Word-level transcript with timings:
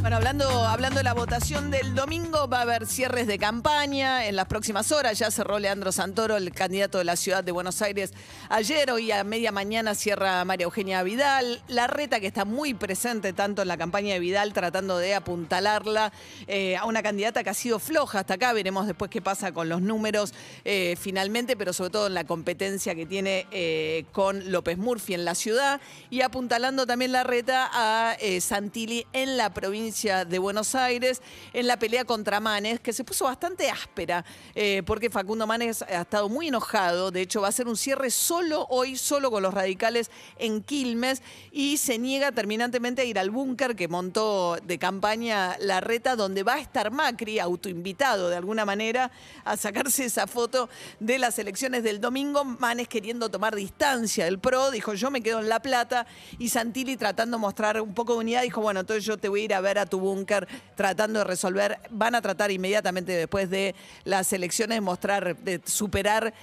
Bueno, 0.00 0.16
hablando, 0.16 0.46
hablando 0.66 0.98
de 0.98 1.04
la 1.04 1.14
votación 1.14 1.70
del 1.70 1.94
domingo, 1.94 2.46
va 2.46 2.58
a 2.58 2.62
haber 2.62 2.86
cierres 2.86 3.26
de 3.26 3.38
campaña 3.38 4.26
en 4.26 4.36
las 4.36 4.46
próximas 4.46 4.92
horas. 4.92 5.18
Ya 5.18 5.30
cerró 5.30 5.58
Leandro 5.58 5.92
Santoro, 5.92 6.36
el 6.36 6.52
candidato 6.52 6.98
de 6.98 7.04
la 7.04 7.16
ciudad 7.16 7.42
de 7.42 7.52
Buenos 7.52 7.80
Aires, 7.80 8.12
ayer. 8.50 8.90
Hoy 8.90 9.10
a 9.12 9.24
media 9.24 9.50
mañana 9.50 9.94
cierra 9.94 10.44
María 10.44 10.64
Eugenia 10.64 11.02
Vidal. 11.02 11.62
La 11.68 11.86
reta 11.86 12.20
que 12.20 12.26
está 12.26 12.44
muy 12.44 12.74
presente 12.74 13.32
tanto 13.32 13.62
en 13.62 13.68
la 13.68 13.78
campaña 13.78 14.12
de 14.12 14.20
Vidal, 14.20 14.52
tratando 14.52 14.98
de 14.98 15.14
apuntalarla 15.14 16.12
eh, 16.46 16.76
a 16.76 16.84
una 16.84 17.02
candidata 17.02 17.42
que 17.42 17.50
ha 17.50 17.54
sido 17.54 17.78
floja 17.78 18.20
hasta 18.20 18.34
acá. 18.34 18.52
Veremos 18.52 18.86
después 18.86 19.10
qué 19.10 19.22
pasa 19.22 19.52
con 19.52 19.70
los 19.70 19.80
números 19.80 20.34
eh, 20.66 20.96
finalmente, 21.00 21.56
pero 21.56 21.72
sobre 21.72 21.90
todo 21.90 22.06
en 22.08 22.14
la 22.14 22.24
competencia 22.24 22.94
que 22.94 23.06
tiene 23.06 23.46
eh, 23.50 24.04
con 24.12 24.52
López 24.52 24.76
Murphy 24.76 25.14
en 25.14 25.24
la 25.24 25.34
ciudad. 25.34 25.80
Y 26.10 26.20
apuntalando 26.20 26.86
también 26.86 27.12
la 27.12 27.24
reta 27.24 27.70
a 27.72 28.16
Santilli 28.40 29.06
en 29.14 29.38
la 29.38 29.54
provincia 29.54 29.93
de 29.94 30.38
Buenos 30.40 30.74
Aires 30.74 31.22
en 31.52 31.68
la 31.68 31.78
pelea 31.78 32.04
contra 32.04 32.40
Manes, 32.40 32.80
que 32.80 32.92
se 32.92 33.04
puso 33.04 33.26
bastante 33.26 33.70
áspera, 33.70 34.24
eh, 34.56 34.82
porque 34.84 35.08
Facundo 35.08 35.46
Manes 35.46 35.82
ha 35.82 36.00
estado 36.00 36.28
muy 36.28 36.48
enojado. 36.48 37.12
De 37.12 37.20
hecho, 37.20 37.42
va 37.42 37.48
a 37.48 37.52
ser 37.52 37.68
un 37.68 37.76
cierre 37.76 38.10
solo 38.10 38.66
hoy, 38.70 38.96
solo 38.96 39.30
con 39.30 39.44
los 39.44 39.54
radicales 39.54 40.10
en 40.36 40.62
Quilmes, 40.62 41.22
y 41.52 41.76
se 41.76 41.96
niega 41.98 42.32
terminantemente 42.32 43.02
a 43.02 43.04
ir 43.04 43.20
al 43.20 43.30
búnker 43.30 43.76
que 43.76 43.86
montó 43.86 44.56
de 44.64 44.78
campaña 44.80 45.56
la 45.60 45.80
reta, 45.80 46.16
donde 46.16 46.42
va 46.42 46.54
a 46.54 46.60
estar 46.60 46.90
Macri, 46.90 47.38
autoinvitado 47.38 48.28
de 48.28 48.36
alguna 48.36 48.64
manera, 48.64 49.12
a 49.44 49.56
sacarse 49.56 50.06
esa 50.06 50.26
foto 50.26 50.68
de 50.98 51.18
las 51.18 51.38
elecciones 51.38 51.84
del 51.84 52.00
domingo. 52.00 52.44
Manes 52.44 52.88
queriendo 52.88 53.30
tomar 53.30 53.54
distancia 53.54 54.24
del 54.24 54.40
PRO, 54.40 54.72
dijo 54.72 54.94
yo 54.94 55.12
me 55.12 55.22
quedo 55.22 55.38
en 55.38 55.48
La 55.48 55.60
Plata, 55.60 56.04
y 56.40 56.48
Santilli 56.48 56.96
tratando 56.96 57.36
de 57.36 57.40
mostrar 57.40 57.80
un 57.80 57.94
poco 57.94 58.14
de 58.14 58.18
unidad, 58.18 58.42
dijo 58.42 58.60
bueno, 58.60 58.80
entonces 58.80 59.04
yo 59.04 59.16
te 59.16 59.28
voy 59.28 59.42
a 59.42 59.44
ir 59.44 59.54
a 59.54 59.60
ver 59.60 59.73
a 59.78 59.86
tu 59.86 60.00
búnker 60.00 60.46
tratando 60.74 61.20
de 61.20 61.24
resolver, 61.24 61.78
van 61.90 62.14
a 62.14 62.22
tratar 62.22 62.50
inmediatamente 62.50 63.12
después 63.12 63.50
de 63.50 63.74
las 64.04 64.32
elecciones 64.32 64.80
mostrar, 64.82 65.36
de 65.36 65.60
superar 65.64 66.34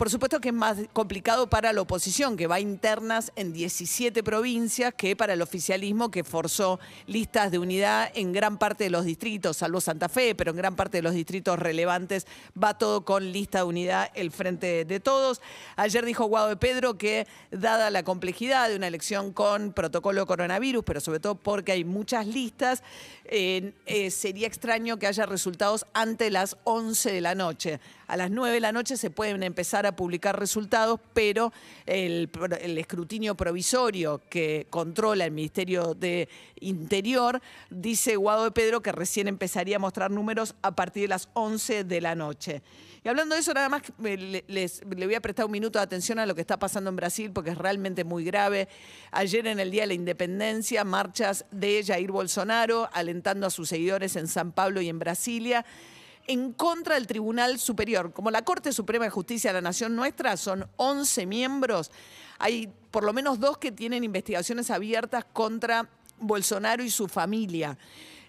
por 0.00 0.08
supuesto 0.08 0.40
que 0.40 0.48
es 0.48 0.54
más 0.54 0.78
complicado 0.94 1.50
para 1.50 1.74
la 1.74 1.82
oposición, 1.82 2.38
que 2.38 2.46
va 2.46 2.54
a 2.54 2.60
internas 2.60 3.32
en 3.36 3.52
17 3.52 4.22
provincias, 4.22 4.94
que 4.94 5.14
para 5.14 5.34
el 5.34 5.42
oficialismo, 5.42 6.10
que 6.10 6.24
forzó 6.24 6.80
listas 7.06 7.50
de 7.50 7.58
unidad 7.58 8.10
en 8.14 8.32
gran 8.32 8.56
parte 8.56 8.84
de 8.84 8.88
los 8.88 9.04
distritos, 9.04 9.58
salvo 9.58 9.78
Santa 9.78 10.08
Fe, 10.08 10.34
pero 10.34 10.52
en 10.52 10.56
gran 10.56 10.74
parte 10.74 10.96
de 10.96 11.02
los 11.02 11.12
distritos 11.12 11.58
relevantes 11.58 12.26
va 12.56 12.78
todo 12.78 13.04
con 13.04 13.30
lista 13.30 13.58
de 13.58 13.64
unidad 13.64 14.10
el 14.14 14.30
frente 14.30 14.86
de 14.86 15.00
todos. 15.00 15.42
Ayer 15.76 16.06
dijo 16.06 16.24
Guado 16.24 16.48
de 16.48 16.56
Pedro 16.56 16.96
que, 16.96 17.26
dada 17.50 17.90
la 17.90 18.02
complejidad 18.02 18.70
de 18.70 18.76
una 18.76 18.86
elección 18.86 19.34
con 19.34 19.74
protocolo 19.74 20.24
coronavirus, 20.24 20.82
pero 20.82 21.00
sobre 21.02 21.20
todo 21.20 21.34
porque 21.34 21.72
hay 21.72 21.84
muchas 21.84 22.26
listas, 22.26 22.82
eh, 23.26 23.74
eh, 23.84 24.10
sería 24.10 24.46
extraño 24.46 24.96
que 24.96 25.08
haya 25.08 25.26
resultados 25.26 25.84
antes 25.92 26.32
las 26.32 26.56
11 26.64 27.12
de 27.12 27.20
la 27.20 27.34
noche. 27.34 27.80
A 28.10 28.16
las 28.16 28.32
9 28.32 28.54
de 28.54 28.60
la 28.60 28.72
noche 28.72 28.96
se 28.96 29.08
pueden 29.08 29.44
empezar 29.44 29.86
a 29.86 29.94
publicar 29.94 30.36
resultados, 30.36 30.98
pero 31.14 31.52
el, 31.86 32.28
escrutinio 32.76 33.36
provisorio 33.36 34.20
que 34.28 34.66
controla 34.68 35.26
el 35.26 35.30
Ministerio 35.30 35.94
de 35.94 36.28
Interior 36.58 37.40
dice 37.70 38.16
Guado 38.16 38.42
de 38.42 38.50
Pedro 38.50 38.82
que 38.82 38.90
recién 38.90 39.28
empezaría 39.28 39.76
a 39.76 39.78
mostrar 39.78 40.10
números 40.10 40.56
a 40.60 40.74
partir 40.74 41.02
de 41.02 41.08
las 41.10 41.28
11 41.34 41.84
de 41.84 42.00
la 42.00 42.16
noche. 42.16 42.62
Y 43.04 43.08
hablando 43.08 43.36
de 43.36 43.42
eso, 43.42 43.54
nada 43.54 43.68
más 43.68 43.82
eh, 44.04 44.16
le, 44.16 44.44
les- 44.48 44.82
le 44.84 45.06
voy 45.06 45.14
a 45.14 45.20
prestar 45.20 45.46
un 45.46 45.52
minuto 45.52 45.78
de 45.78 45.84
atención 45.84 46.18
a 46.18 46.26
lo 46.26 46.34
que 46.34 46.40
está 46.40 46.58
pasando 46.58 46.90
en 46.90 46.96
Brasil, 46.96 47.30
porque 47.32 47.50
es 47.50 47.58
realmente 47.58 48.02
muy 48.02 48.24
grave. 48.24 48.66
Ayer 49.12 49.46
en 49.46 49.60
el 49.60 49.70
Día 49.70 49.82
de 49.82 49.86
la 49.86 49.94
Independencia, 49.94 50.82
marchas 50.82 51.44
de 51.52 51.84
Jair 51.86 52.10
Bolsonaro, 52.10 52.90
alentando 52.92 53.46
a 53.46 53.50
sus 53.50 53.68
seguidores 53.68 54.16
en 54.16 54.26
San 54.26 54.50
Pablo 54.50 54.80
y 54.80 54.88
en 54.88 54.98
Brasilia 54.98 55.64
en 56.26 56.52
contra 56.52 56.94
del 56.94 57.06
Tribunal 57.06 57.58
Superior. 57.58 58.12
Como 58.12 58.30
la 58.30 58.42
Corte 58.42 58.72
Suprema 58.72 59.04
de 59.04 59.10
Justicia 59.10 59.50
de 59.50 59.54
la 59.54 59.60
Nación 59.60 59.96
Nuestra 59.96 60.36
son 60.36 60.68
11 60.76 61.26
miembros, 61.26 61.90
hay 62.38 62.72
por 62.90 63.04
lo 63.04 63.12
menos 63.12 63.40
dos 63.40 63.58
que 63.58 63.72
tienen 63.72 64.04
investigaciones 64.04 64.70
abiertas 64.70 65.24
contra 65.32 65.88
Bolsonaro 66.18 66.82
y 66.82 66.90
su 66.90 67.08
familia. 67.08 67.76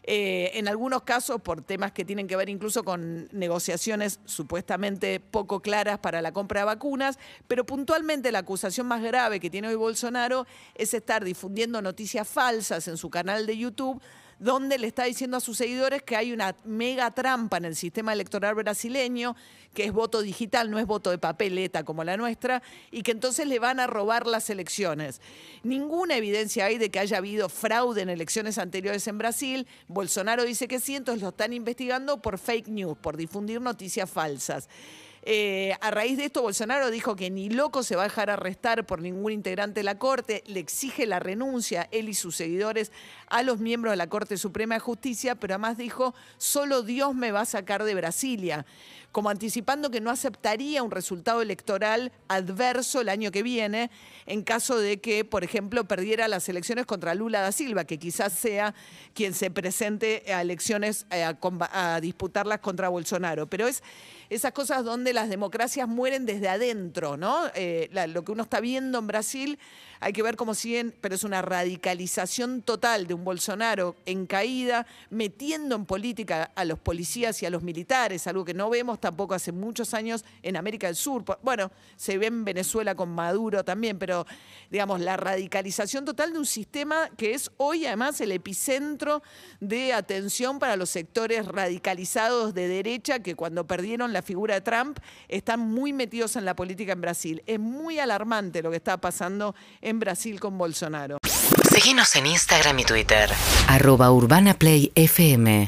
Eh, 0.04 0.52
en 0.56 0.68
algunos 0.68 1.04
casos 1.04 1.40
por 1.42 1.62
temas 1.62 1.92
que 1.92 2.04
tienen 2.04 2.28
que 2.28 2.36
ver 2.36 2.50
incluso 2.50 2.84
con 2.84 3.30
negociaciones 3.32 4.20
supuestamente 4.26 5.20
poco 5.20 5.60
claras 5.60 6.00
para 6.00 6.24
la 6.24 6.32
compra 6.32 6.62
de 6.62 6.66
vacunas, 6.66 7.20
pero 7.48 7.68
puntualmente 7.68 8.32
la 8.32 8.40
acusación 8.40 8.88
más 8.88 9.04
grave 9.04 9.40
que 9.40 9.52
tiene 9.52 9.68
hoy 9.68 9.76
Bolsonaro 9.76 10.48
es 10.74 10.96
estar 10.96 11.24
difundiendo 11.24 11.84
noticias 11.84 12.28
falsas 12.28 12.88
en 12.88 12.98
su 12.98 13.12
canal 13.12 13.46
de 13.46 13.58
YouTube 13.60 14.02
donde 14.42 14.80
le 14.80 14.88
está 14.88 15.04
diciendo 15.04 15.38
a 15.38 15.40
sus 15.40 15.56
seguidores 15.58 16.02
que 16.02 16.16
hay 16.16 16.34
una 16.34 16.56
mega 16.66 17.12
trampa 17.12 17.58
en 17.58 17.66
el 17.66 17.76
sistema 17.76 18.12
electoral 18.12 18.56
brasileño, 18.56 19.36
que 19.76 19.86
es 19.86 19.94
voto 19.94 20.24
digital, 20.24 20.72
no 20.72 20.80
es 20.80 20.88
voto 20.88 21.12
de 21.12 21.20
papeleta 21.20 21.84
como 21.84 22.04
la 22.04 22.18
nuestra, 22.18 22.64
y 22.90 23.04
que 23.04 23.12
entonces 23.12 23.46
le 23.46 23.60
van 23.60 23.80
a 23.80 23.86
robar 23.86 24.26
las 24.26 24.50
elecciones. 24.50 25.22
Ninguna 25.62 26.18
evidencia 26.18 26.66
hay 26.66 26.80
de 26.80 26.90
que 26.90 26.98
haya 26.98 27.18
habido 27.18 27.50
fraude 27.50 28.02
en 28.02 28.10
elecciones 28.10 28.58
anteriores 28.58 29.08
en 29.08 29.20
Brasil. 29.20 29.68
Bolsonaro 29.88 30.44
dice 30.44 30.68
que 30.68 30.80
sí, 30.80 30.96
entonces 30.96 31.22
lo 31.22 31.30
están 31.30 31.54
investigando 31.54 32.20
por 32.20 32.40
fake 32.40 32.68
news, 32.68 32.98
por 32.98 33.18
difundir 33.18 33.62
noticias 33.62 34.10
falsas. 34.10 34.68
Eh, 35.24 35.76
a 35.82 35.92
raíz 35.92 36.18
de 36.18 36.26
esto, 36.26 36.42
Bolsonaro 36.42 36.90
dijo 36.90 37.16
que 37.16 37.30
ni 37.30 37.50
loco 37.50 37.84
se 37.84 37.96
va 37.96 38.04
a 38.04 38.06
dejar 38.06 38.32
arrestar 38.32 38.88
por 38.88 39.02
ningún 39.02 39.32
integrante 39.32 39.82
de 39.82 39.84
la 39.84 40.00
Corte, 40.00 40.44
le 40.48 40.60
exige 40.60 41.06
la 41.06 41.20
renuncia, 41.20 41.88
él 41.92 42.10
y 42.10 42.16
sus 42.16 42.36
seguidores, 42.36 42.92
a 43.28 43.44
los 43.44 43.60
miembros 43.60 43.92
de 43.92 43.98
la 43.98 44.10
Corte 44.10 44.38
Suprema 44.38 44.76
de 44.76 44.80
Justicia, 44.80 45.36
pero 45.36 45.54
además 45.54 45.78
dijo, 45.78 46.16
solo 46.38 46.82
Dios 46.82 47.14
me 47.14 47.32
va 47.32 47.42
a 47.42 47.46
sacar 47.46 47.84
de 47.84 47.94
Brasilia, 47.94 48.66
como 49.12 49.30
anticipando 49.30 49.92
que 49.92 50.02
no 50.02 50.10
aceptaría 50.10 50.82
un 50.82 50.90
resultado 50.90 51.42
electoral 51.42 52.12
adverso 52.28 53.02
el 53.02 53.10
año 53.10 53.30
que 53.30 53.44
viene 53.44 53.92
en 54.26 54.42
caso 54.42 54.80
de 54.80 55.02
que, 55.02 55.26
por 55.26 55.44
ejemplo, 55.44 55.84
perdiera 55.84 56.30
las 56.30 56.48
elecciones 56.50 56.86
contra 56.86 57.14
Lula 57.14 57.42
da 57.42 57.52
Silva, 57.52 57.84
que 57.84 58.00
quizás 58.00 58.34
sea 58.34 58.74
quien 59.14 59.34
se 59.34 59.52
presente 59.52 60.24
a 60.34 60.42
elecciones 60.42 61.06
eh, 61.12 61.24
a, 61.24 61.38
a 61.72 62.00
disputarlas 62.00 62.60
contra 62.60 62.88
Bolsonaro. 62.88 63.48
Pero 63.48 63.68
es 63.68 63.84
esas 64.30 64.54
cosas 64.54 64.86
donde 64.86 65.11
las 65.14 65.30
democracias 65.30 65.88
mueren 65.88 66.26
desde 66.26 66.50
adentro, 66.50 67.18
¿no? 67.18 67.44
Eh, 67.56 67.90
lo 68.10 68.24
que 68.24 68.32
uno 68.32 68.44
está 68.44 68.60
viendo 68.60 69.00
en 69.00 69.08
Brasil, 69.08 69.60
hay 70.00 70.14
que 70.14 70.24
ver 70.24 70.36
cómo 70.36 70.56
siguen, 70.56 70.96
pero 71.00 71.14
es 71.14 71.24
una 71.24 71.44
radicalización 71.44 72.64
total 72.64 73.06
de 73.06 73.14
un 73.14 73.24
Bolsonaro 73.24 73.96
en 74.08 74.26
caída, 74.26 74.88
metiendo 75.12 75.76
en 75.76 75.86
política 75.86 76.52
a 76.56 76.66
los 76.66 76.80
policías 76.80 77.42
y 77.44 77.46
a 77.46 77.52
los 77.52 77.62
militares, 77.62 78.26
algo 78.26 78.44
que 78.44 78.56
no 78.56 78.70
vemos 78.70 79.00
tampoco 79.00 79.36
hace 79.36 79.52
muchos 79.52 79.94
años 79.94 80.26
en 80.42 80.58
América 80.58 80.88
del 80.88 80.96
Sur. 80.96 81.24
Bueno, 81.44 81.72
se 81.98 82.18
ve 82.18 82.26
en 82.26 82.44
Venezuela 82.44 82.96
con 82.96 83.10
Maduro 83.10 83.64
también, 83.64 84.00
pero 84.00 84.26
digamos, 84.72 85.02
la 85.02 85.18
radicalización 85.18 86.04
total 86.04 86.34
de 86.34 86.40
un 86.40 86.46
sistema 86.48 87.10
que 87.16 87.34
es 87.34 87.52
hoy 87.58 87.86
además 87.86 88.20
el 88.22 88.32
epicentro 88.32 89.22
de 89.60 89.94
atención 89.94 90.58
para 90.58 90.78
los 90.78 90.90
sectores 90.90 91.46
radicalizados 91.46 92.54
de 92.54 92.68
derecha 92.68 93.20
que 93.20 93.36
cuando 93.36 93.68
perdieron 93.68 94.14
la 94.14 94.22
figura 94.22 94.56
de 94.56 94.62
Trump 94.62 95.00
están 95.28 95.60
muy 95.60 95.94
metidos 95.94 96.36
en 96.36 96.46
la 96.46 96.56
política 96.56 96.94
en 96.94 97.02
Brasil. 97.02 97.44
Es 97.46 97.60
muy 97.60 98.00
alarmante 98.00 98.62
lo 98.62 98.72
que 98.72 98.78
está 98.78 98.98
pasando 98.98 99.56
en 99.82 100.00
Brasil 100.00 100.40
con 100.40 100.58
Bolsonaro. 100.58 101.18
Seguinos 101.72 102.16
en 102.16 102.28
Instagram 102.28 102.80
y 102.80 102.84
Twitter. 102.84 103.30
Arroba 103.68 104.12
Urbana 104.12 104.54
Play 104.54 104.92
FM. 104.96 105.66